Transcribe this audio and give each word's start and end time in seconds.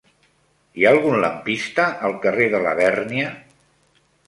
Hi 0.79 0.85
ha 0.87 0.93
algun 0.97 1.17
lampista 1.25 1.85
al 2.09 2.17
carrer 2.25 2.49
de 2.57 2.65
Labèrnia? 2.67 3.31